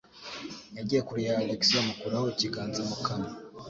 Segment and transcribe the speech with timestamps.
[0.77, 3.31] Yagiye kure ya Alex, amukuraho ikiganza mu kanwa.